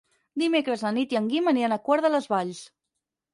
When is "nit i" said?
0.95-1.19